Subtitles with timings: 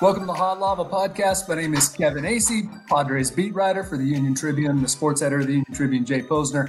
[0.00, 1.48] Welcome to the Hot Lava Podcast.
[1.48, 5.40] My name is Kevin Acee, Padres beat writer for the Union Tribune, the sports editor
[5.40, 6.68] of the Union Tribune, Jay Posner.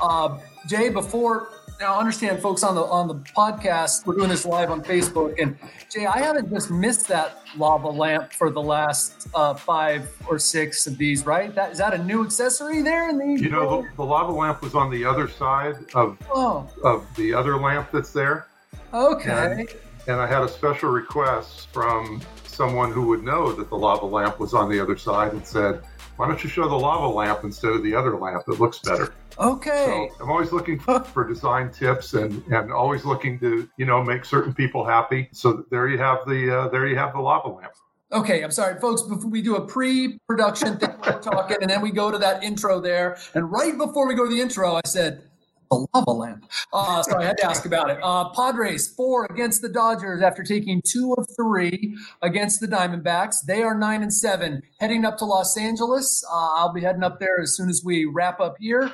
[0.00, 4.44] Uh, Jay, before now, I understand, folks on the on the podcast, we're doing this
[4.44, 5.56] live on Facebook, and
[5.88, 10.88] Jay, I haven't just missed that lava lamp for the last uh, five or six
[10.88, 11.54] of these, right?
[11.54, 13.40] That is that a new accessory there in the?
[13.40, 16.68] You know, the, the lava lamp was on the other side of oh.
[16.82, 18.46] of the other lamp that's there.
[18.92, 19.30] Okay.
[19.60, 19.68] And,
[20.06, 24.38] and I had a special request from someone who would know that the lava lamp
[24.38, 25.82] was on the other side and said,
[26.16, 28.44] why don't you show the lava lamp instead of the other lamp?
[28.46, 29.12] It looks better.
[29.38, 30.08] Okay.
[30.10, 34.24] So I'm always looking for design tips and, and always looking to, you know, make
[34.24, 35.28] certain people happy.
[35.32, 37.72] So there you have the, uh, there you have the lava lamp.
[38.12, 39.02] Okay, I'm sorry, folks.
[39.02, 42.78] Before we do a pre-production thing, we're talking, and then we go to that intro
[42.78, 43.18] there.
[43.34, 45.24] And right before we go to the intro, I said,
[45.70, 46.50] a lava lamp.
[46.72, 47.98] Uh, so I had to ask about it.
[48.02, 53.44] Uh, Padres four against the Dodgers after taking two of three against the Diamondbacks.
[53.46, 56.24] They are nine and seven, heading up to Los Angeles.
[56.30, 58.92] Uh, I'll be heading up there as soon as we wrap up here.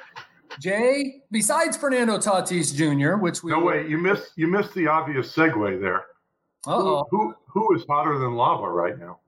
[0.58, 5.34] Jay, besides Fernando Tatis Jr., which we no wait, you missed you missed the obvious
[5.34, 6.06] segue there.
[6.66, 7.06] Uh-oh.
[7.10, 9.20] Who, who who is hotter than lava right now?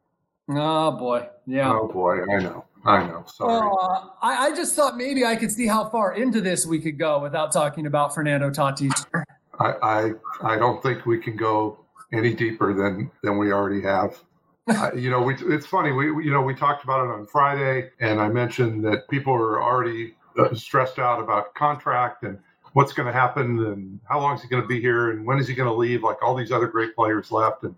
[0.49, 1.73] Oh boy, yeah.
[1.73, 2.65] Oh boy, I know.
[2.84, 3.25] I know.
[3.27, 3.69] Sorry.
[3.80, 6.98] Uh, I, I, just thought maybe I could see how far into this we could
[6.98, 9.06] go without talking about Fernando Tatis.
[9.61, 10.11] I, I,
[10.42, 11.78] I don't think we can go
[12.12, 14.20] any deeper than than we already have.
[14.69, 15.92] uh, you know, we, it's funny.
[15.92, 19.62] We you know we talked about it on Friday, and I mentioned that people are
[19.62, 22.38] already uh, stressed out about contract and
[22.72, 25.38] what's going to happen and how long is he going to be here and when
[25.38, 26.03] is he going to leave?
[26.03, 27.75] Like all these other great players left, and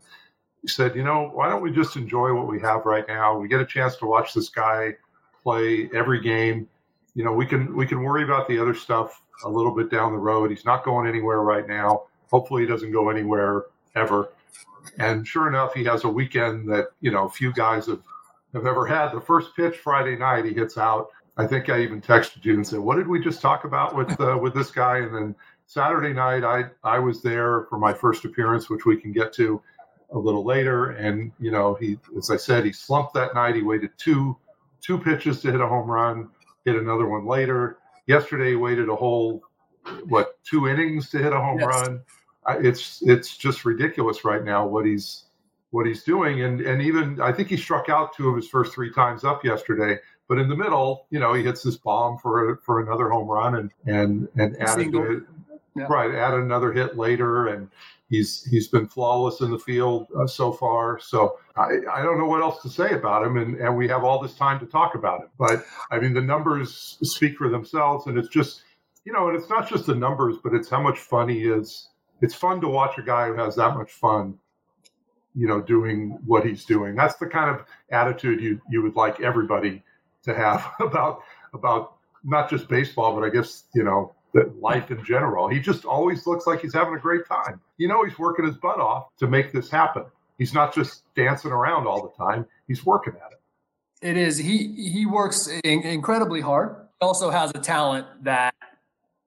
[0.65, 3.37] he said, you know, why don't we just enjoy what we have right now?
[3.37, 4.97] We get a chance to watch this guy
[5.43, 6.67] play every game.
[7.15, 10.13] You know, we can we can worry about the other stuff a little bit down
[10.13, 10.49] the road.
[10.49, 12.05] He's not going anywhere right now.
[12.31, 14.31] Hopefully, he doesn't go anywhere ever.
[14.99, 18.01] And sure enough, he has a weekend that you know few guys have
[18.55, 19.11] have ever had.
[19.11, 21.09] The first pitch Friday night, he hits out.
[21.37, 24.19] I think I even texted you and said, "What did we just talk about with
[24.19, 25.35] uh, with this guy?" And then
[25.67, 29.61] Saturday night, I I was there for my first appearance, which we can get to
[30.15, 30.93] a little later.
[30.93, 33.57] And, you know, he, as I said, he slumped that night.
[33.57, 34.39] He waited two,
[34.81, 36.31] two pitches to hit a home run,
[36.65, 37.77] hit another one later.
[38.07, 39.43] Yesterday, he waited a whole,
[40.07, 41.69] what, two innings to hit a home yes.
[41.69, 42.01] run.
[42.65, 45.25] It's, it's just ridiculous right now what he's,
[45.71, 46.43] what he's doing.
[46.43, 49.45] And, and even, I think he struck out two of his first three times up
[49.45, 49.99] yesterday.
[50.27, 53.57] But in the middle, you know, he hits this bomb for for another home run
[53.57, 54.95] and and and added
[55.77, 55.85] yeah.
[55.85, 57.69] right, add another hit later, and
[58.15, 61.01] He's he's been flawless in the field uh, so far.
[61.01, 64.05] So I, I don't know what else to say about him, and, and we have
[64.05, 65.29] all this time to talk about him.
[65.39, 68.63] But I mean, the numbers speak for themselves, and it's just
[69.05, 71.89] you know, and it's not just the numbers, but it's how much fun he is.
[72.23, 74.39] It's fun to watch a guy who has that much fun,
[75.35, 76.95] you know, doing what he's doing.
[76.95, 79.83] That's the kind of attitude you you would like everybody
[80.23, 84.15] to have about about not just baseball, but I guess you know
[84.61, 85.49] life in general.
[85.49, 87.61] He just always looks like he's having a great time.
[87.79, 90.05] You know, he's working his butt off to make this happen.
[90.39, 92.47] He's not just dancing around all the time.
[92.67, 93.41] He's working at it.
[94.09, 94.37] It is.
[94.37, 96.89] He he works in, incredibly hard.
[97.01, 98.55] Also has a talent that,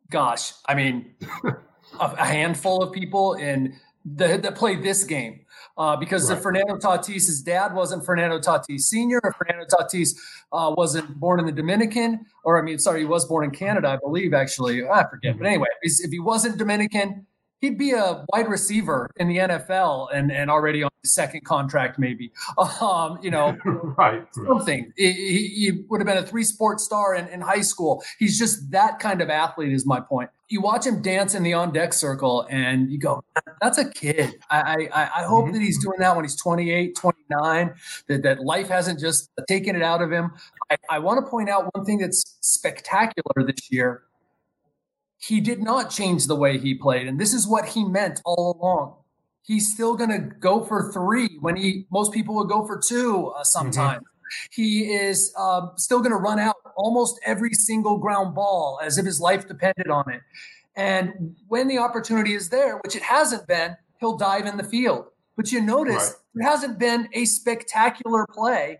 [0.09, 1.55] gosh, I mean, a,
[1.99, 3.75] a, handful of people in
[4.15, 5.41] the, that play this game
[5.77, 6.37] uh, because right.
[6.37, 10.17] if Fernando Tatis' dad wasn't Fernando Tatis Sr., if Fernando Tatis
[10.51, 13.89] uh, wasn't born in the Dominican, or I mean, sorry, he was born in Canada,
[13.89, 14.87] I believe, actually.
[14.87, 15.33] I forget.
[15.33, 15.39] Mm-hmm.
[15.39, 17.25] But anyway, if he wasn't Dominican,
[17.61, 21.99] he'd be a wide receiver in the NFL and, and already on his second contract,
[21.99, 22.31] maybe.
[22.81, 23.57] Um, you know,
[23.97, 24.93] right, something.
[24.95, 28.03] He, he, would have been a three sport star in, in high school.
[28.19, 30.29] He's just that kind of athlete, is my point.
[30.47, 33.23] You watch him dance in the on deck circle and you go,
[33.61, 34.35] that's a kid.
[34.49, 35.53] I, I, I hope mm-hmm.
[35.53, 37.73] that he's doing that when he's 28, 29,
[38.07, 40.31] that, that life hasn't just taken it out of him.
[40.69, 44.03] I, I want to point out one thing that's spectacular this year
[45.17, 47.07] he did not change the way he played.
[47.07, 48.95] And this is what he meant all along.
[49.41, 53.27] He's still going to go for three when he most people would go for two
[53.27, 53.99] uh, sometimes.
[53.99, 54.47] Mm-hmm.
[54.51, 59.05] He is um, still going to run out almost every single ground ball as if
[59.05, 60.21] his life depended on it.
[60.75, 65.05] And when the opportunity is there, which it hasn't been, he'll dive in the field.
[65.35, 66.15] But you notice right.
[66.35, 68.79] there hasn't been a spectacular play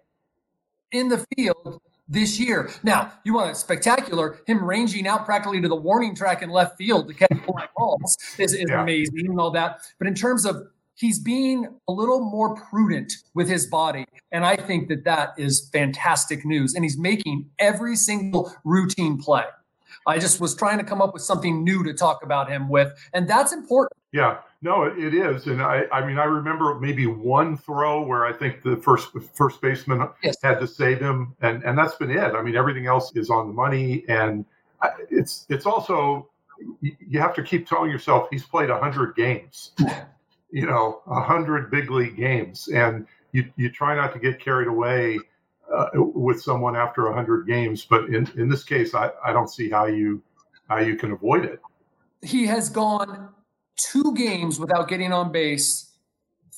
[0.92, 2.70] in the field this year.
[2.84, 6.78] Now, you want a spectacular, him ranging out practically to the warning track in left
[6.78, 8.82] field to catch fly balls is, is yeah.
[8.82, 9.82] amazing and all that.
[10.00, 10.68] But in terms of
[10.98, 14.06] he's being a little more prudent with his body.
[14.32, 16.74] And I think that that is fantastic news.
[16.74, 19.44] And he's making every single routine play.
[20.06, 22.94] I just was trying to come up with something new to talk about him with,
[23.14, 24.00] and that's important.
[24.14, 28.34] Yeah, no, it is, and I, I mean, I remember maybe one throw where I
[28.34, 30.36] think the first first baseman yes.
[30.42, 32.34] had to save him, and and that's been it.
[32.34, 34.46] I mean, everything else is on the money, and
[35.12, 36.28] it's it's also
[36.82, 39.74] you have to keep telling yourself he's played hundred games,
[40.52, 45.20] you know, hundred big league games, and you you try not to get carried away
[45.72, 49.70] uh, with someone after hundred games, but in in this case, I I don't see
[49.70, 50.24] how you
[50.68, 51.62] how you can avoid it.
[52.24, 53.30] He has gone
[53.78, 55.92] two games without getting on base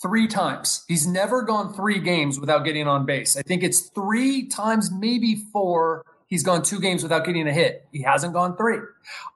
[0.01, 0.85] three times.
[0.87, 3.35] He's never gone three games without getting on base.
[3.37, 6.05] I think it's three times, maybe four.
[6.27, 7.85] He's gone two games without getting a hit.
[7.91, 8.79] He hasn't gone three.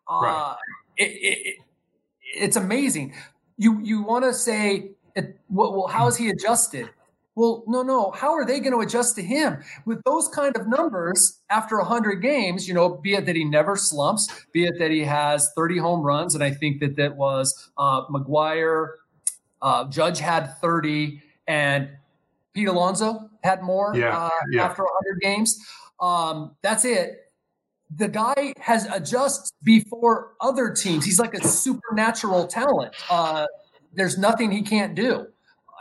[0.09, 0.55] Uh, right.
[0.97, 1.57] It, it,
[2.35, 3.13] it's amazing.
[3.57, 6.89] You you want to say, it, well, how has he adjusted?
[7.35, 8.11] Well, no, no.
[8.11, 12.21] How are they going to adjust to him with those kind of numbers after 100
[12.21, 12.67] games?
[12.67, 16.01] You know, be it that he never slumps, be it that he has 30 home
[16.01, 18.89] runs, and I think that that was uh, McGwire.
[19.61, 21.89] Uh, Judge had 30, and
[22.53, 24.65] Pete Alonso had more yeah, uh, yeah.
[24.65, 25.59] after 100 games.
[25.99, 27.31] Um, that's it.
[27.95, 31.05] The guy has adjusts before other teams.
[31.05, 32.93] He's like a supernatural talent.
[33.09, 33.47] Uh,
[33.93, 35.27] there's nothing he can't do,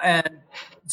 [0.02, 0.28] and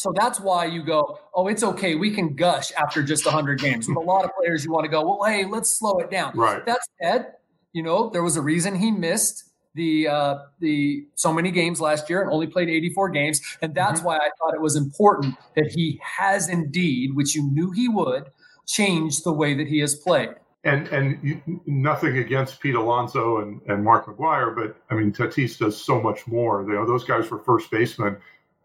[0.00, 1.94] so that's why you go, oh, it's okay.
[1.94, 3.86] We can gush after just 100 games.
[3.86, 6.32] With a lot of players, you want to go, well, hey, let's slow it down.
[6.34, 6.64] Right.
[6.64, 7.34] That said,
[7.72, 9.44] you know, there was a reason he missed
[9.74, 14.00] the uh, the so many games last year and only played 84 games, and that's
[14.00, 14.08] mm-hmm.
[14.08, 18.24] why I thought it was important that he has indeed, which you knew he would,
[18.66, 20.30] changed the way that he has played.
[20.64, 25.56] And and you, nothing against Pete Alonso and, and Mark McGwire, but I mean Tatis
[25.56, 26.62] does so much more.
[26.62, 28.16] You know, those guys were first basemen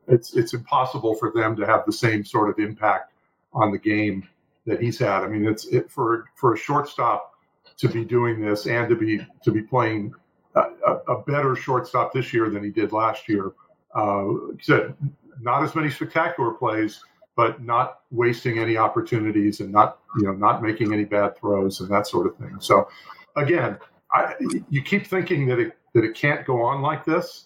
[0.08, 3.14] it's it's impossible for them to have the same sort of impact
[3.54, 4.28] on the game
[4.66, 5.24] that he's had.
[5.24, 7.34] I mean, it's it, for for a shortstop
[7.78, 10.14] to be doing this and to be to be playing
[10.56, 10.62] a,
[11.08, 13.52] a better shortstop this year than he did last year.
[13.94, 14.28] Uh,
[14.62, 14.96] said
[15.42, 17.04] not as many spectacular plays,
[17.36, 21.90] but not wasting any opportunities and not you know not making any bad throws and
[21.90, 22.58] that sort of thing.
[22.60, 22.88] So
[23.36, 23.78] again,
[24.12, 24.36] I,
[24.70, 27.46] you keep thinking that it that it can't go on like this,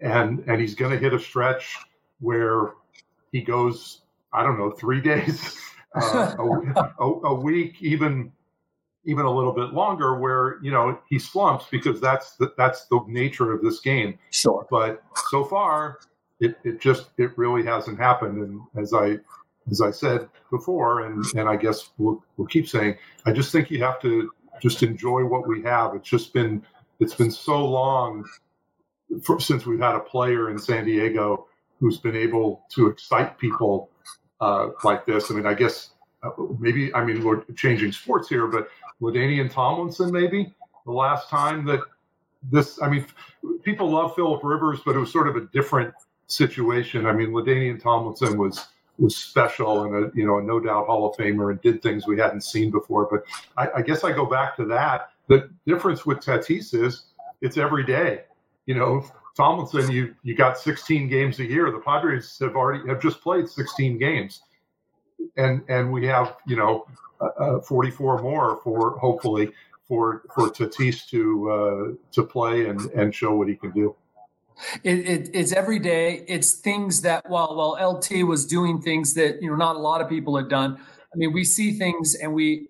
[0.00, 1.78] and and he's going to hit a stretch
[2.20, 2.74] where
[3.32, 4.02] he goes,
[4.32, 5.58] I don't know, three days,
[5.94, 8.32] uh, a, a, a, week, even
[9.04, 13.00] even a little bit longer, where you know he slumps because that's the, that's the
[13.08, 14.18] nature of this game.
[14.30, 14.66] Sure.
[14.70, 15.98] But so far,
[16.40, 18.38] it, it just it really hasn't happened.
[18.38, 19.18] And as I
[19.70, 22.96] as I said before, and and I guess we'll we'll keep saying,
[23.26, 24.30] I just think you have to
[24.60, 25.94] just enjoy what we have.
[25.94, 26.62] It's just been
[26.98, 28.24] it's been so long
[29.22, 31.46] for, since we've had a player in San Diego
[31.80, 33.90] who's been able to excite people
[34.40, 35.30] uh, like this.
[35.30, 35.90] I mean, I guess
[36.22, 38.68] uh, maybe I mean we're changing sports here, but
[39.00, 40.54] LaDainian Tomlinson maybe
[40.84, 41.80] the last time that
[42.50, 42.80] this.
[42.82, 43.06] I mean,
[43.62, 45.92] people love Philip Rivers, but it was sort of a different
[46.26, 47.06] situation.
[47.06, 48.66] I mean, LaDainian Tomlinson was
[48.98, 52.06] was special and a you know a no doubt Hall of Famer and did things
[52.06, 53.08] we hadn't seen before.
[53.10, 53.24] But
[53.56, 55.10] I, I guess I go back to that.
[55.28, 57.04] The difference with Tatis is
[57.40, 58.24] it's every day.
[58.66, 59.04] You know,
[59.36, 61.70] Tomlinson, you you got 16 games a year.
[61.70, 64.42] The Padres have already have just played 16 games,
[65.36, 66.86] and and we have you know
[67.20, 69.52] uh, uh 44 more for hopefully
[69.86, 73.94] for for Tatis to uh, to play and and show what he can do.
[74.84, 76.24] It, it, it's every day.
[76.28, 80.00] It's things that while while LT was doing things that you know not a lot
[80.00, 80.78] of people had done.
[81.12, 82.68] I mean, we see things and we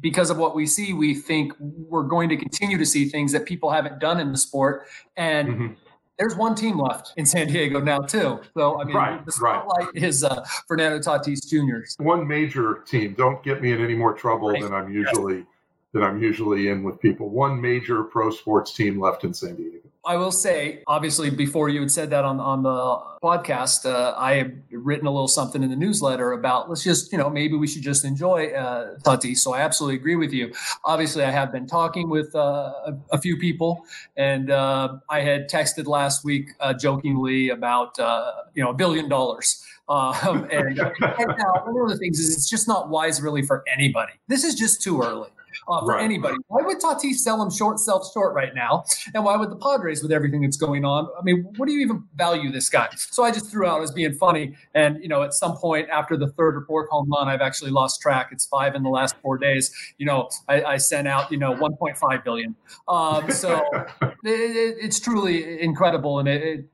[0.00, 3.44] because of what we see, we think we're going to continue to see things that
[3.44, 4.86] people haven't done in the sport.
[5.16, 5.72] And mm-hmm
[6.18, 8.40] there's one team left in San Diego now too.
[8.56, 9.96] So I mean, right, the spotlight right.
[9.96, 12.02] is uh, Fernando Tatis Jr.
[12.02, 13.14] One major team.
[13.16, 14.62] Don't get me in any more trouble right.
[14.62, 15.46] than I'm usually
[15.92, 17.28] than I'm usually in with people.
[17.28, 19.78] One major pro sports team left in San Diego.
[20.04, 24.34] I will say, obviously, before you had said that on on the podcast, uh, I
[24.34, 27.68] had written a little something in the newsletter about let's just, you know, maybe we
[27.68, 29.38] should just enjoy uh, Tatis.
[29.38, 30.52] So I absolutely agree with you.
[30.84, 32.38] Obviously, I have been talking with uh,
[32.86, 33.84] a, a, few people,
[34.16, 39.08] and uh, I had texted last week uh, jokingly about uh, you know a billion
[39.08, 39.64] dollars.
[39.88, 43.62] Um, and, and now one of the things is it's just not wise really for
[43.72, 44.14] anybody.
[44.26, 45.28] This is just too early
[45.68, 46.04] uh, for right.
[46.04, 46.36] anybody.
[46.48, 48.84] Why would Tatis sell him short, self short right now?
[49.14, 51.08] And why would the Padres, with everything that's going on?
[51.18, 52.88] I mean, what do you even value this guy?
[52.96, 54.56] So I just threw out as being funny.
[54.74, 57.70] And, you know, at some point after the third or fourth home run, I've actually
[57.70, 58.30] lost track.
[58.32, 59.72] It's five in the last four days.
[59.98, 62.54] You know, I, I sent out, you know, 1.5 billion.
[62.88, 63.62] Um, so
[64.02, 66.18] it, it, it's truly incredible.
[66.18, 66.68] And it,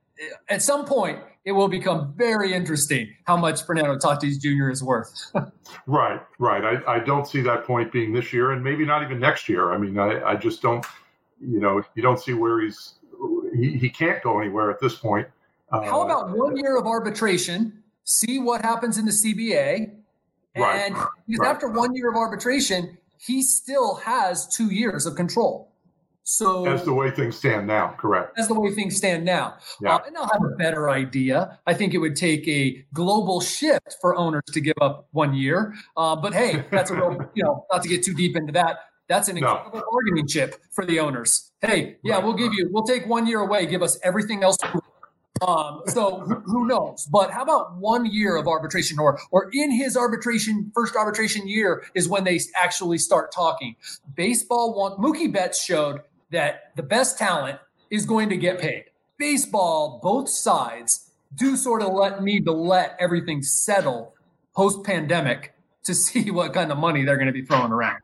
[0.49, 4.69] at some point it will become very interesting how much Fernando Tatis Jr.
[4.69, 5.31] is worth.
[5.87, 6.81] right, right.
[6.85, 9.71] I, I don't see that point being this year, and maybe not even next year.
[9.71, 10.85] I mean, I, I just don't.
[11.41, 12.95] You know, you don't see where he's.
[13.55, 15.27] He, he can't go anywhere at this point.
[15.71, 17.81] Uh, how about one year of arbitration?
[18.03, 19.91] See what happens in the CBA,
[20.55, 20.89] and right,
[21.27, 21.49] because right.
[21.49, 25.68] after one year of arbitration, he still has two years of control.
[26.29, 28.37] So as the way things stand now, correct?
[28.37, 29.95] As the way things stand now, yeah.
[29.95, 31.57] Uh, and I'll have a better idea.
[31.65, 35.73] I think it would take a global shift for owners to give up one year.
[35.97, 38.77] Uh, but hey, that's a real, you know, not to get too deep into that.
[39.07, 39.85] That's an incredible no.
[39.91, 41.51] bargaining chip for the owners.
[41.61, 42.23] Hey, yeah, right.
[42.23, 44.55] we'll give you, we'll take one year away, give us everything else.
[45.41, 47.07] Um, so who, who, knows?
[47.11, 51.85] But how about one year of arbitration, or or in his arbitration first arbitration year
[51.95, 53.75] is when they actually start talking.
[54.15, 57.59] Baseball want Mookie Betts showed that the best talent
[57.89, 58.85] is going to get paid.
[59.17, 64.13] Baseball, both sides do sort of let need to let everything settle
[64.55, 68.01] post pandemic to see what kind of money they're going to be throwing around.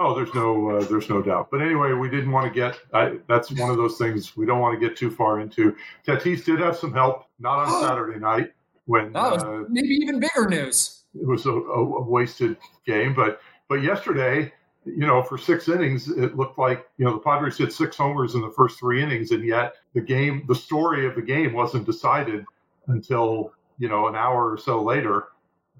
[0.00, 1.48] Oh, there's no, uh, there's no doubt.
[1.50, 2.78] But anyway, we didn't want to get.
[2.94, 5.74] I, that's one of those things we don't want to get too far into.
[6.06, 8.52] Tatis did have some help, not on Saturday night
[8.88, 11.02] when uh, maybe even bigger news.
[11.14, 12.56] It was a, a, wasted
[12.86, 14.52] game, but but yesterday
[14.96, 18.34] you know, for six innings, it looked like, you know, the Padres hit six homers
[18.34, 21.86] in the first three innings, and yet the game, the story of the game wasn't
[21.86, 22.44] decided
[22.86, 25.28] until, you know, an hour or so later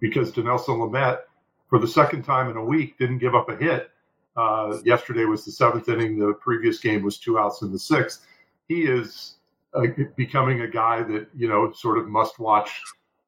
[0.01, 1.21] because Dinelson Lamet,
[1.69, 3.91] for the second time in a week, didn't give up a hit.
[4.37, 6.19] Uh, yesterday was the seventh inning.
[6.19, 8.27] The previous game was two outs in the sixth.
[8.69, 9.35] He is
[9.75, 9.87] uh,
[10.17, 12.81] becoming a guy that, you know, sort of must watch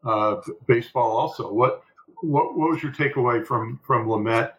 [0.05, 1.53] uh, baseball also.
[1.53, 1.83] What,
[2.23, 4.53] what, what was your takeaway from, from Lamet?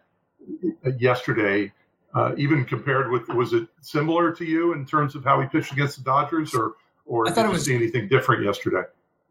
[0.98, 1.72] Yesterday,
[2.14, 5.72] uh, even compared with, was it similar to you in terms of how he pitched
[5.72, 6.74] against the Dodgers, or
[7.06, 8.82] or did you was, see anything different yesterday?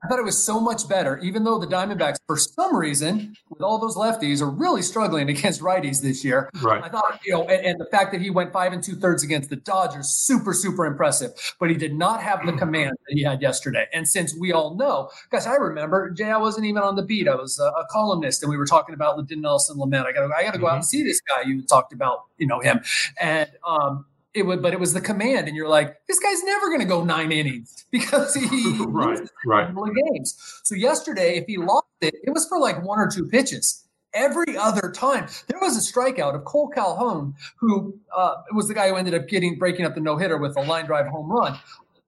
[0.04, 3.62] I thought it was so much better, even though the Diamondbacks, for some reason, with
[3.62, 6.50] all those lefties, are really struggling against righties this year.
[6.62, 6.84] Right.
[6.84, 9.24] I thought, you know, and, and the fact that he went five and two thirds
[9.24, 11.32] against the Dodgers, super, super impressive.
[11.60, 13.86] But he did not have the command that he had yesterday.
[13.94, 17.28] And since we all know, guys, I remember, Jay, I wasn't even on the beat.
[17.28, 20.06] I was a, a columnist, and we were talking about Dinelson Lamet.
[20.06, 20.72] I got to, I got to go mm-hmm.
[20.72, 21.44] out and see this guy.
[21.48, 22.82] You talked about, you know, him,
[23.20, 26.68] and um, it would, but it was the command, and you're like, this guy's never
[26.68, 29.74] going to go nine innings because he right, right.
[30.14, 30.62] games.
[30.64, 33.88] So yesterday, if he lost it, it was for like one or two pitches.
[34.14, 38.90] Every other time, there was a strikeout of Cole Calhoun, who uh, was the guy
[38.90, 41.58] who ended up getting breaking up the no hitter with a line drive home run.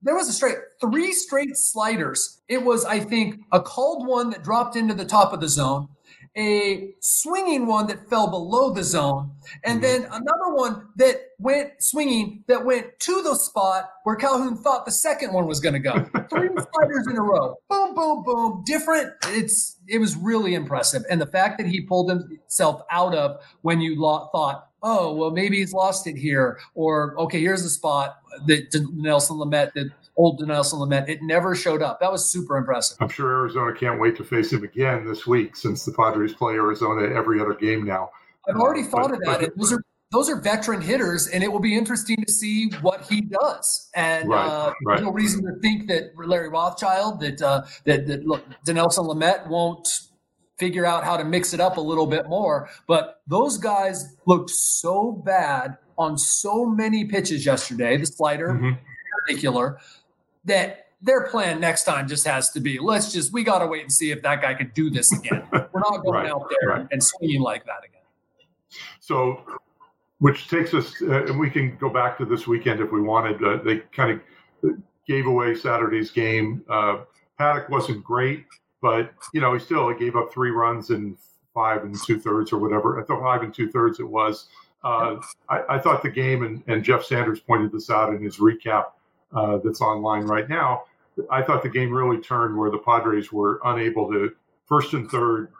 [0.02, 2.42] There was a straight three straight sliders.
[2.48, 5.88] It was, I think, a called one that dropped into the top of the zone
[6.36, 9.30] a swinging one that fell below the zone,
[9.62, 10.02] and mm-hmm.
[10.02, 14.92] then another one that went swinging that went to the spot where Calhoun thought the
[14.92, 15.92] second one was going to go.
[16.30, 19.12] Three sliders in a row, boom, boom, boom, different.
[19.28, 23.80] It's it was really impressive, and the fact that he pulled himself out of when
[23.80, 28.74] you thought, oh well, maybe he's lost it here, or okay, here's the spot that
[28.92, 31.08] Nelson Lamet that old Dinelson Lamet.
[31.08, 32.00] It never showed up.
[32.00, 32.96] That was super impressive.
[33.00, 36.54] I'm sure Arizona can't wait to face him again this week since the Padres play
[36.54, 38.10] Arizona every other game now.
[38.48, 39.40] I've already uh, thought but, of that.
[39.40, 43.04] But, those are those are veteran hitters, and it will be interesting to see what
[43.08, 43.90] he does.
[43.96, 45.02] And right, uh, right.
[45.02, 49.88] no reason to think that Larry Rothschild, that uh, that, that look, Dinelson Lamet won't
[50.56, 52.68] figure out how to mix it up a little bit more.
[52.86, 57.96] But those guys looked so bad on so many pitches yesterday.
[57.96, 58.66] The slider, mm-hmm.
[58.66, 58.78] in
[59.26, 59.78] particular,
[60.44, 63.82] that their plan next time just has to be let's just we got to wait
[63.82, 65.46] and see if that guy could do this again.
[65.52, 66.86] We're not going right, out there right.
[66.90, 68.00] and swinging like that again.
[69.00, 69.42] So,
[70.18, 73.42] which takes us, uh, and we can go back to this weekend if we wanted.
[73.44, 74.18] Uh, they kind
[74.62, 74.74] of
[75.06, 76.64] gave away Saturday's game.
[76.68, 77.00] Uh,
[77.38, 78.46] Paddack wasn't great,
[78.80, 81.16] but you know he still he gave up three runs in
[81.52, 83.00] five and two thirds or whatever.
[83.00, 84.48] I thought five and two thirds it was.
[84.82, 85.16] Uh,
[85.48, 88.84] I, I, thought the game, and, and Jeff Sanders pointed this out in his recap
[89.34, 90.84] uh, that's online right now.
[91.30, 94.34] I thought the game really turned where the Padres were unable to
[94.66, 95.52] first and third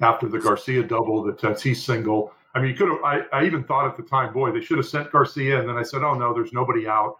[0.00, 2.32] after the Garcia double, the Tatis single.
[2.54, 2.98] I mean, you could have.
[3.04, 5.76] I, I even thought at the time, boy, they should have sent Garcia, and then
[5.76, 7.18] I said, oh no, there's nobody out.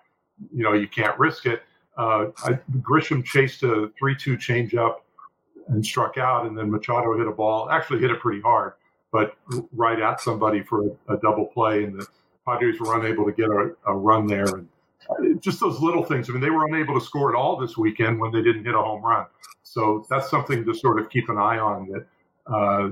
[0.55, 1.63] You know, you can't risk it.
[1.97, 4.97] Uh, I, Grisham chased a three-two changeup
[5.69, 7.71] and struck out, and then Machado hit a ball.
[7.71, 8.73] Actually, hit it pretty hard,
[9.11, 9.37] but
[9.73, 12.07] right at somebody for a, a double play, and the
[12.47, 14.45] Padres were unable to get a, a run there.
[14.45, 14.69] And
[15.41, 16.29] just those little things.
[16.29, 18.75] I mean, they were unable to score at all this weekend when they didn't hit
[18.75, 19.27] a home run.
[19.63, 21.89] So that's something to sort of keep an eye on.
[21.89, 22.07] That
[22.53, 22.91] uh,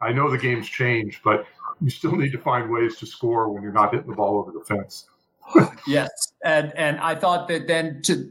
[0.00, 1.46] I know the game's changed, but
[1.80, 4.52] you still need to find ways to score when you're not hitting the ball over
[4.52, 5.06] the fence.
[5.86, 6.08] yes,
[6.44, 8.30] and and I thought that then to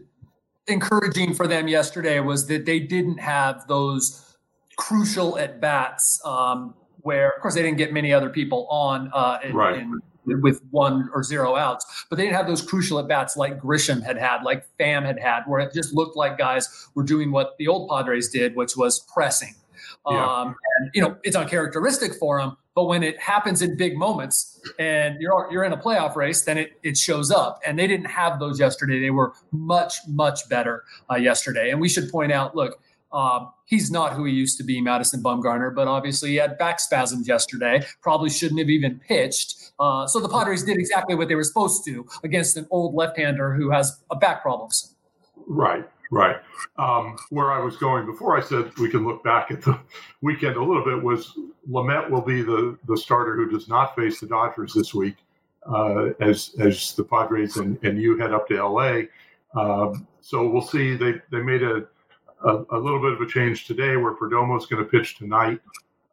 [0.68, 4.36] encouraging for them yesterday was that they didn't have those
[4.78, 9.40] crucial at bats um, where, of course, they didn't get many other people on uh,
[9.44, 9.80] in, right.
[9.80, 13.60] in, with one or zero outs, but they didn't have those crucial at bats like
[13.60, 17.32] Grisham had had, like Pham had had, where it just looked like guys were doing
[17.32, 19.56] what the old Padres did, which was pressing.
[20.10, 20.26] Yeah.
[20.26, 24.62] Um, and you know, it's uncharacteristic for them, but when it happens in big moments
[24.78, 27.60] and you're you're in a playoff race, then it it shows up.
[27.66, 29.00] And they didn't have those yesterday.
[29.00, 31.72] They were much much better uh, yesterday.
[31.72, 32.80] And we should point out, look,
[33.12, 36.80] um, he's not who he used to be, Madison Bumgarner, but obviously he had back
[36.80, 37.84] spasms yesterday.
[38.02, 39.72] Probably shouldn't have even pitched.
[39.80, 43.54] Uh, so the Padres did exactly what they were supposed to against an old left-hander
[43.54, 44.96] who has a back problems.
[45.48, 46.38] Right, right.
[46.78, 49.80] Um, where I was going before, I said we can look back at the
[50.22, 51.02] weekend a little bit.
[51.02, 51.38] Was
[51.70, 55.16] Lamet will be the the starter who does not face the Dodgers this week,
[55.66, 59.04] uh, as as the Padres and, and you head up to LA.
[59.56, 60.98] Um, so we'll see.
[60.98, 61.86] They they made a
[62.44, 65.60] a, a, little bit of a change today where Perdomo is going to pitch tonight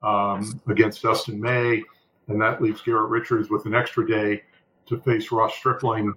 [0.02, 1.82] um, against Dustin May,
[2.28, 4.42] and that leaves Garrett Richards with an extra day
[4.86, 6.14] to face Ross Stripling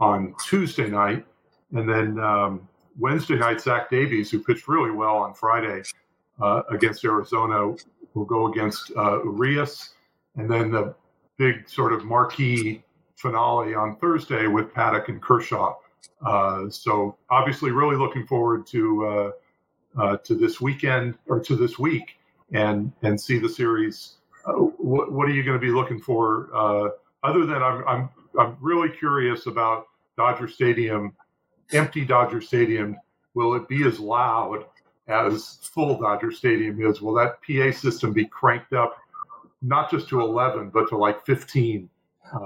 [0.00, 1.24] on Tuesday night.
[1.72, 5.82] And then um, Wednesday night, Zach Davies, who pitched really well on Friday
[6.40, 7.74] uh, against Arizona,
[8.14, 9.94] will go against uh, Urias.
[10.36, 10.94] And then the
[11.36, 12.82] big sort of marquee
[13.16, 15.74] finale on Thursday with Paddack and Kershaw.
[16.24, 19.32] Uh, so obviously, really looking forward to
[19.96, 22.18] uh, to this weekend or to this week
[22.52, 24.16] and and see the series.
[24.46, 26.48] Uh, what, what are you going to be looking for?
[26.54, 26.88] Uh,
[27.22, 31.14] other than I'm I'm I'm really curious about Dodger Stadium,
[31.72, 32.96] empty Dodger Stadium.
[33.34, 34.64] Will it be as loud
[35.06, 37.00] as full Dodger Stadium is?
[37.00, 38.96] Will that PA system be cranked up,
[39.62, 41.88] not just to 11, but to like 15?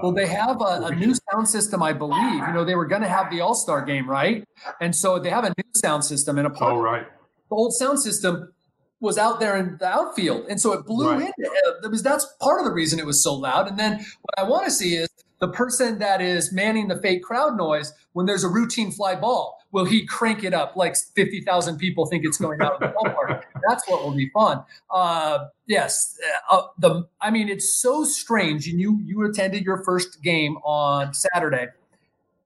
[0.01, 2.35] Well, they have a, a, new sound system, I believe.
[2.47, 4.47] You know, they were going to have the All Star game, right?
[4.79, 7.05] And so they have a new sound system and a oh, right
[7.53, 8.51] the old sound system
[8.99, 11.21] was out there in the outfield, and so it blew right.
[11.21, 11.45] in.
[11.83, 13.67] It was that's part of the reason it was so loud.
[13.67, 17.21] And then what I want to see is the person that is manning the fake
[17.21, 19.59] crowd noise when there's a routine fly ball.
[19.71, 22.87] Will he crank it up like fifty thousand people think it's going out of the
[22.87, 23.43] ballpark?
[23.69, 24.63] That's what will be fun.
[24.89, 26.17] Uh, yes,
[26.49, 28.67] uh, the I mean it's so strange.
[28.67, 31.67] And you you attended your first game on Saturday.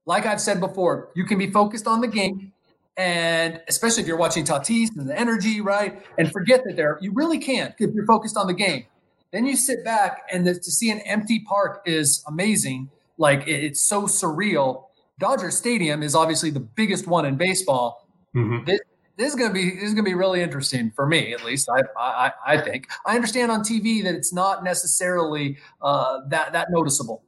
[0.04, 2.52] Like I've said before, you can be focused on the game
[2.98, 6.04] and especially if you're watching Tatis and the energy, right?
[6.18, 8.84] And forget that there, you really can't if you're focused on the game.
[9.32, 12.90] Then you sit back and the, to see an empty park is amazing.
[13.16, 14.86] Like it, it's so surreal.
[15.20, 18.08] Dodger Stadium is obviously the biggest one in baseball.
[18.34, 18.64] Mm-hmm.
[18.64, 18.80] This,
[19.16, 21.68] this, is gonna be this is gonna be really interesting for me, at least.
[21.68, 26.68] I I, I think I understand on TV that it's not necessarily uh, that that
[26.70, 27.22] noticeable.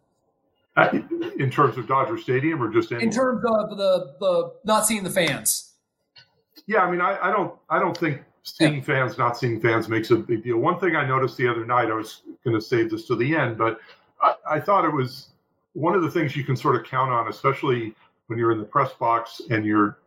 [1.39, 3.07] In terms of Dodger Stadium, or just anywhere?
[3.07, 5.75] in terms of the the not seeing the fans.
[6.67, 8.83] Yeah, I mean, I, I don't I don't think seeing yeah.
[8.83, 10.59] fans, not seeing fans makes a big deal.
[10.59, 13.35] One thing I noticed the other night, I was going to save this to the
[13.37, 13.81] end, but
[14.23, 15.29] I, I thought it was
[15.73, 17.95] one of the things you can sort of count on, especially
[18.27, 19.99] when you're in the press box and you're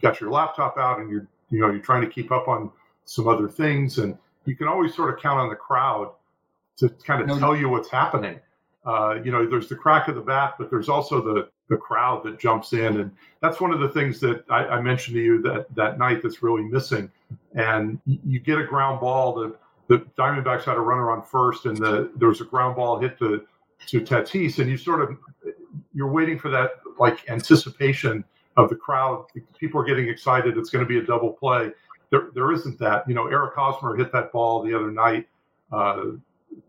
[0.00, 2.70] got your laptop out and you're you know you're trying to keep up on
[3.04, 6.12] some other things, and you can always sort of count on the crowd
[6.76, 8.40] to kind of no, tell you what's happening
[8.84, 12.22] uh, you know, there's the crack of the bat, but there's also the the crowd
[12.24, 15.42] that jumps in, and that's one of the things that I, I mentioned to you
[15.42, 17.10] that that night that's really missing.
[17.54, 19.56] And you get a ground ball that
[19.88, 23.18] the Diamondbacks had a runner on first, and the there was a ground ball hit
[23.18, 23.46] to
[23.86, 25.16] to Tatis, and you sort of
[25.94, 28.24] you're waiting for that like anticipation
[28.56, 29.26] of the crowd.
[29.58, 30.58] People are getting excited.
[30.58, 31.70] It's going to be a double play.
[32.10, 33.08] There, there isn't that.
[33.08, 35.26] You know, Eric Hosmer hit that ball the other night.
[35.72, 36.02] Uh,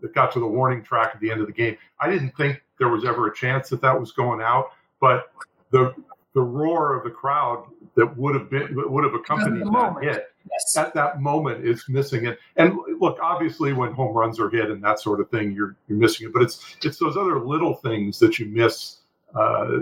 [0.02, 1.78] that got to the warning track at the end of the game.
[2.00, 5.32] I didn't think there was ever a chance that that was going out, but
[5.72, 5.94] the
[6.34, 7.66] the roar of the crowd
[7.96, 10.78] that would have been would have accompanied that hit yes.
[10.78, 12.40] at that moment is missing it.
[12.56, 15.98] And look, obviously, when home runs are hit and that sort of thing, you're you're
[15.98, 16.34] missing it.
[16.34, 18.98] But it's it's those other little things that you miss
[19.36, 19.80] uh,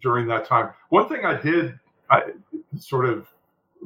[0.00, 0.70] during that time.
[0.90, 1.78] One thing I did,
[2.10, 2.32] I
[2.78, 3.26] sort of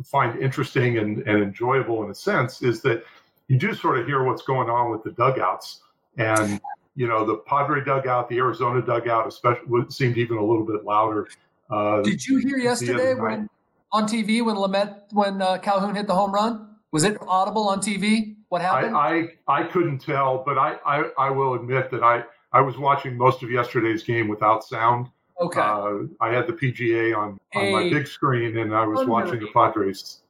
[0.05, 3.05] find interesting and, and enjoyable in a sense is that
[3.49, 5.83] you do sort of hear what's going on with the dugouts.
[6.17, 6.61] And,
[6.95, 11.29] you know, the Padre dugout, the Arizona dugout, especially seemed even a little bit louder.
[11.71, 13.49] Uh, Did you hear yesterday when
[13.93, 16.69] on TV when Lamet when uh, Calhoun hit the home run?
[16.93, 18.37] Was it audible on TV?
[18.51, 18.95] What happened?
[18.95, 22.77] I, I, I couldn't tell, but I, I, I will admit that I I was
[22.77, 25.09] watching most of yesterday's game without sound.
[25.41, 25.61] Okay.
[25.61, 29.41] Uh, I had the PGA on, on a my big screen, and I was watching
[29.41, 30.21] the Padres.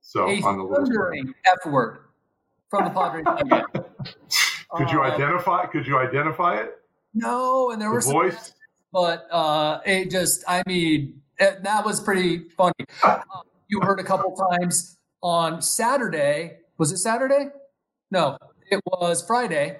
[0.00, 1.34] So on the little screen.
[1.44, 2.05] F word
[2.70, 3.24] from the Padres.
[4.70, 5.66] could you uh, identify?
[5.66, 6.78] Could you identify it?
[7.14, 8.46] No, and there the were voice.
[8.46, 8.54] Some,
[8.92, 12.72] but uh, it just, I mean, that was pretty funny.
[13.02, 13.20] Uh,
[13.68, 16.58] you heard a couple times on Saturday.
[16.78, 17.48] Was it Saturday?
[18.10, 18.38] No,
[18.70, 19.78] it was Friday.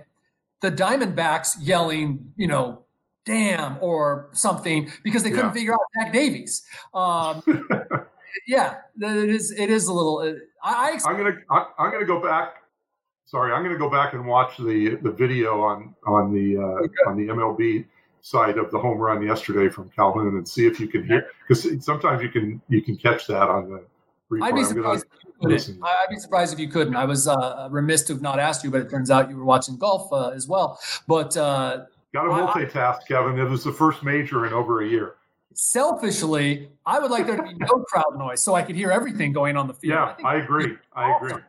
[0.63, 2.87] The Diamondbacks yelling, you know,
[3.27, 5.53] damn or something because they couldn't yeah.
[5.53, 6.65] figure out Zach Davies.
[6.95, 7.43] Um,
[8.47, 9.51] yeah, it is.
[9.51, 10.19] It is a little.
[10.19, 11.37] Uh, I, I am gonna.
[11.51, 12.63] I, I'm gonna go back.
[13.27, 16.95] Sorry, I'm gonna go back and watch the the video on on the uh, okay.
[17.09, 17.85] on the MLB
[18.23, 21.85] side of the home run yesterday from Calhoun and see if you can hear because
[21.85, 23.85] sometimes you can you can catch that on the.
[24.29, 24.43] Replay.
[24.43, 25.07] I'd be surprised.
[25.45, 26.97] I'd be surprised if you couldn't.
[26.97, 29.45] I was uh, remiss to have not asked you, but it turns out you were
[29.45, 30.81] watching golf uh, as well.
[31.07, 33.39] But uh, got to multitask, I, Kevin.
[33.39, 35.15] It was the first major in over a year.
[35.55, 39.33] Selfishly, I would like there to be no crowd noise so I could hear everything
[39.33, 39.95] going on the field.
[39.95, 40.77] Yeah, I, I agree.
[40.93, 41.41] I agree.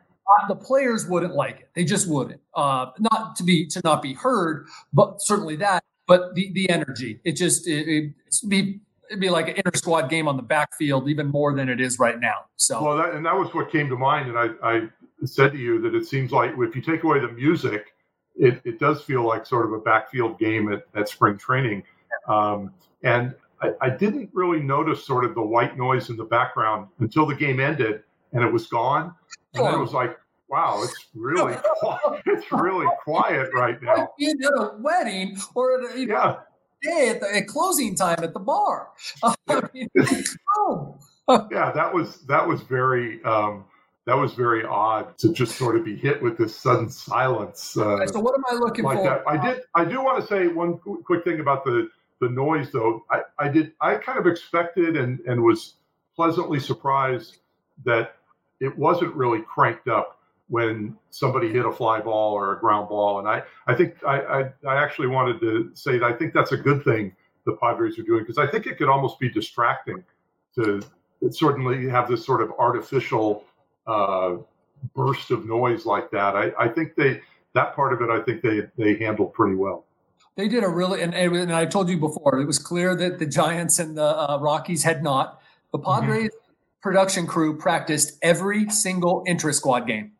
[0.47, 1.69] The players wouldn't like it.
[1.73, 2.41] They just wouldn't.
[2.53, 5.83] Uh, not to be to not be heard, but certainly that.
[6.07, 8.13] But the the energy, it just it, it
[8.47, 11.79] be it'd be like an inter squad game on the backfield even more than it
[11.79, 12.45] is right now.
[12.55, 14.29] So well, that, and that was what came to mind.
[14.29, 14.87] And I, I
[15.25, 17.93] said to you that it seems like if you take away the music,
[18.35, 21.83] it, it does feel like sort of a backfield game at, at spring training.
[22.27, 26.87] Um, and I, I, didn't really notice sort of the white noise in the background
[26.99, 29.13] until the game ended and it was gone.
[29.57, 30.17] And then it was like,
[30.49, 31.55] wow, it's really
[32.25, 34.09] it's really quiet right now.
[34.17, 36.37] Being at a wedding or at a, you know, yeah
[36.81, 38.89] day at, the, at closing time at the bar.
[39.73, 39.89] mean,
[40.57, 40.97] oh.
[41.51, 43.65] yeah, that was that was very um,
[44.05, 47.77] that was very odd to just sort of be hit with this sudden silence.
[47.77, 49.03] Uh, so what am I looking like for?
[49.03, 49.23] That.
[49.27, 49.63] I did.
[49.75, 51.89] I do want to say one quick thing about the
[52.19, 53.05] the noise, though.
[53.11, 53.73] I, I did.
[53.81, 55.75] I kind of expected and and was
[56.15, 57.37] pleasantly surprised
[57.85, 58.15] that
[58.59, 63.19] it wasn't really cranked up when somebody hit a fly ball or a ground ball.
[63.19, 66.53] And I, I think I, I, I actually wanted to say that I think that's
[66.53, 67.13] a good thing
[67.45, 70.03] the Padres are doing because I think it could almost be distracting
[70.55, 70.81] to
[71.31, 73.43] certainly have this sort of artificial
[73.87, 74.35] uh,
[74.95, 76.35] burst of noise like that.
[76.35, 77.21] I, I think they
[77.53, 79.85] that part of it I think they they handled pretty well.
[80.35, 83.25] They did a really and, and I told you before it was clear that the
[83.25, 85.41] Giants and the uh, Rockies had not.
[85.71, 86.01] The mm-hmm.
[86.01, 86.46] Padres mm-hmm.
[86.81, 90.11] Production crew practiced every single intra squad game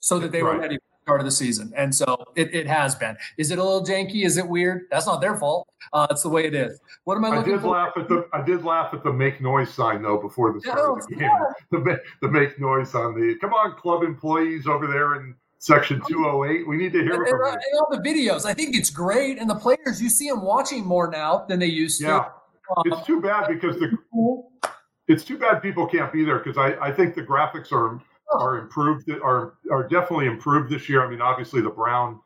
[0.00, 0.54] so that they right.
[0.54, 1.72] were ready for the start of the season.
[1.76, 3.16] And so it, it has been.
[3.36, 4.24] Is it a little janky?
[4.24, 4.86] Is it weird?
[4.90, 5.68] That's not their fault.
[5.92, 6.80] Uh, it's the way it is.
[7.04, 7.68] What am I looking I did for?
[7.68, 10.98] laugh at the I did laugh at the make noise sign though before the start
[10.98, 11.30] of the game.
[11.70, 16.66] The, the make noise on the come on club employees over there in section 208.
[16.66, 18.44] We need to hear and, from and, all the videos.
[18.44, 19.38] I think it's great.
[19.38, 22.06] And the players, you see them watching more now than they used to.
[22.06, 22.28] Yeah.
[22.76, 23.96] Um, it's too bad because the
[25.08, 28.00] it's too bad people can't be there because I, I think the graphics are
[28.32, 31.04] are improved are are definitely improved this year.
[31.04, 32.20] I mean, obviously the brown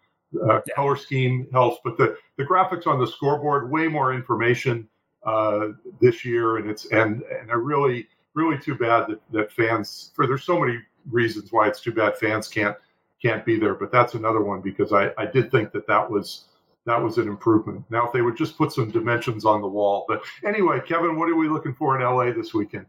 [0.51, 4.89] uh, color scheme helps, but the the graphics on the scoreboard way more information
[5.25, 5.69] uh,
[6.01, 10.27] this year, and it's and and I really really too bad that, that fans for
[10.27, 10.79] there's so many
[11.11, 12.77] reasons why it's too bad fans can't
[13.21, 16.47] can't be there, but that's another one because I I did think that that was
[16.87, 17.85] that was an improvement.
[17.91, 21.29] Now, if they would just put some dimensions on the wall, but anyway, Kevin, what
[21.29, 22.87] are we looking for in LA this weekend?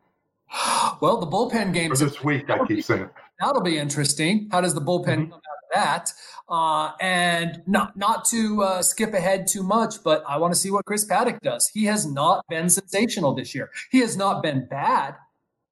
[1.02, 2.50] Well, the bullpen games this week.
[2.50, 4.48] I keep saying that'll be interesting.
[4.52, 5.32] How does the bullpen mm-hmm.
[5.32, 6.10] come out of that?
[6.48, 10.72] Uh, and not not to uh, skip ahead too much, but I want to see
[10.72, 11.68] what Chris Paddack does.
[11.68, 13.70] He has not been sensational this year.
[13.92, 15.16] He has not been bad.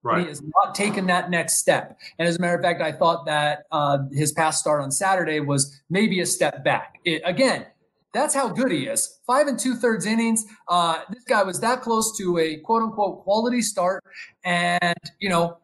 [0.03, 0.23] Right.
[0.23, 1.97] He has not taken that next step.
[2.17, 5.39] And as a matter of fact, I thought that uh, his past start on Saturday
[5.39, 6.95] was maybe a step back.
[7.05, 7.67] It, again,
[8.13, 9.19] that's how good he is.
[9.25, 10.45] Five and two thirds innings.
[10.67, 14.03] Uh, this guy was that close to a quote unquote quality start,
[14.43, 15.57] and you know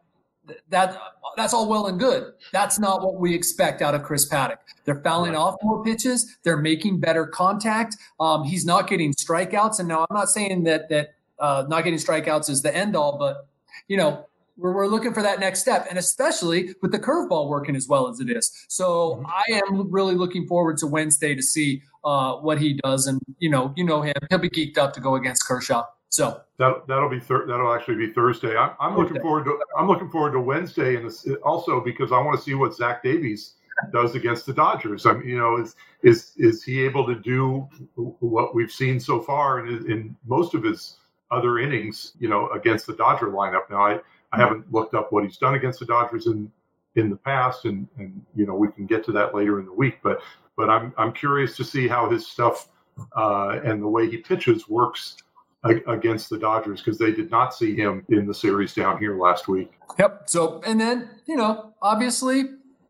[0.70, 0.98] that
[1.36, 2.32] that's all well and good.
[2.52, 4.58] That's not what we expect out of Chris Paddack.
[4.84, 5.38] They're fouling right.
[5.38, 6.38] off more pitches.
[6.42, 7.96] They're making better contact.
[8.18, 9.78] Um, he's not getting strikeouts.
[9.78, 13.18] And now I'm not saying that that uh, not getting strikeouts is the end all,
[13.18, 13.46] but
[13.88, 17.76] you know we're, we're looking for that next step, and especially with the curveball working
[17.76, 18.66] as well as it is.
[18.68, 19.26] So mm-hmm.
[19.26, 23.50] I am really looking forward to Wednesday to see uh, what he does, and you
[23.50, 25.84] know, you know him, he'll be geeked up to go against Kershaw.
[26.10, 28.56] So that that'll be thir- that'll actually be Thursday.
[28.56, 31.10] I'm, I'm looking forward to I'm looking forward to Wednesday, and
[31.42, 33.54] also because I want to see what Zach Davies
[33.92, 35.06] does against the Dodgers.
[35.06, 39.20] I mean, you know, is is is he able to do what we've seen so
[39.20, 40.96] far in, in most of his
[41.30, 42.12] other innings?
[42.18, 43.70] You know, against the Dodger lineup.
[43.70, 44.00] Now, I
[44.32, 46.50] I haven't looked up what he's done against the Dodgers in
[46.96, 49.72] in the past, and and you know we can get to that later in the
[49.72, 49.98] week.
[50.02, 50.20] But
[50.56, 52.68] but I'm I'm curious to see how his stuff
[53.16, 55.16] uh, and the way he pitches works
[55.64, 59.48] against the Dodgers because they did not see him in the series down here last
[59.48, 59.72] week.
[59.98, 60.24] Yep.
[60.26, 62.44] So and then you know obviously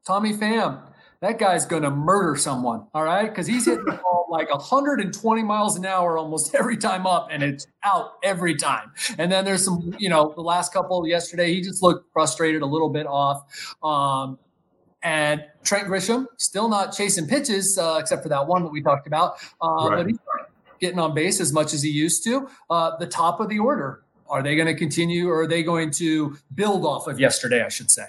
[0.06, 0.87] Tommy Pham
[1.20, 2.86] that guy's going to murder someone.
[2.94, 3.28] All right.
[3.28, 7.42] Because he's hitting the ball like 120 miles an hour almost every time up, and
[7.42, 8.92] it's out every time.
[9.18, 12.66] And then there's some, you know, the last couple yesterday, he just looked frustrated, a
[12.66, 13.76] little bit off.
[13.82, 14.38] Um,
[15.02, 19.06] and Trent Grisham still not chasing pitches, uh, except for that one that we talked
[19.06, 19.36] about.
[19.62, 19.96] Uh, right.
[19.96, 20.18] But he's
[20.80, 22.48] getting on base as much as he used to.
[22.70, 25.90] Uh, the top of the order, are they going to continue or are they going
[25.92, 28.04] to build off of yesterday, I should say?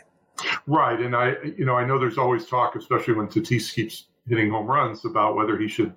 [0.68, 1.00] Right.
[1.00, 4.68] And I, you know, I know there's always talk, especially when Tatis keeps hitting home
[4.68, 5.96] runs, about whether he should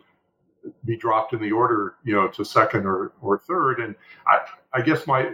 [0.84, 3.80] be dropped in the order, you know, to second or, or third.
[3.80, 3.94] And
[4.26, 4.38] I,
[4.72, 5.32] I guess my,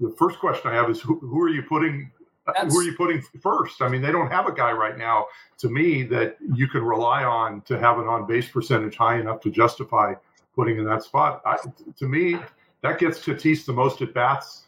[0.00, 2.10] the first question I have is who, who are you putting
[2.46, 3.82] that's, who are you putting first?
[3.82, 5.26] I mean, they don't have a guy right now
[5.58, 9.40] to me that you can rely on to have an on base percentage high enough
[9.42, 10.14] to justify
[10.54, 11.42] putting in that spot.
[11.44, 11.58] I,
[11.96, 12.36] to me,
[12.82, 14.66] that gets Tatis the most at bats.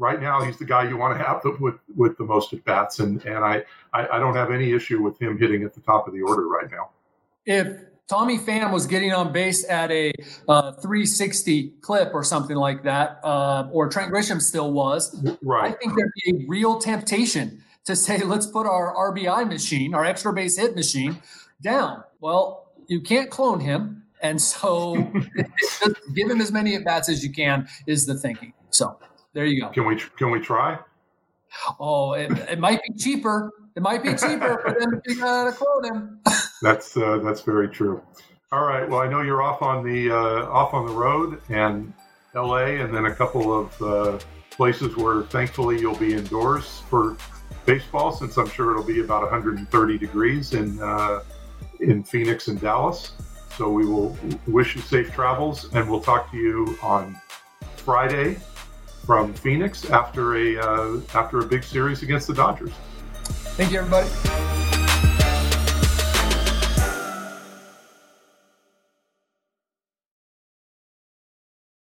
[0.00, 2.64] Right now, he's the guy you want to have the, with with the most at
[2.64, 5.80] bats, and and I, I I don't have any issue with him hitting at the
[5.82, 6.88] top of the order right now.
[7.44, 10.12] If Tommy Pham was getting on base at a
[10.48, 15.24] uh, 360 clip or something like that, uh, or Trent Grisham still was.
[15.42, 15.72] Right.
[15.72, 20.04] I think there'd be a real temptation to say, let's put our RBI machine, our
[20.04, 21.22] extra base hit machine,
[21.62, 22.02] down.
[22.20, 24.02] Well, you can't clone him.
[24.22, 24.94] And so
[26.14, 28.54] give him as many at bats as you can is the thinking.
[28.70, 28.98] So
[29.32, 29.68] there you go.
[29.70, 30.78] Can we can we try?
[31.78, 33.50] Oh, it, it might be cheaper.
[33.76, 36.20] It might be cheaper for them to, uh, to clone him.
[36.62, 38.02] that's uh, that's very true.
[38.52, 38.88] All right.
[38.88, 41.92] Well, I know you're off on the uh, off on the road and
[42.34, 42.80] L.A.
[42.80, 44.18] and then a couple of uh,
[44.50, 47.16] places where thankfully you'll be indoors for
[47.66, 51.22] baseball, since I'm sure it'll be about 130 degrees in uh,
[51.80, 53.12] in Phoenix and Dallas.
[53.56, 54.16] So we will
[54.46, 57.20] wish you safe travels, and we'll talk to you on
[57.76, 58.38] Friday
[59.10, 62.70] from Phoenix after a uh, after a big series against the Dodgers.
[63.56, 64.59] Thank you, everybody.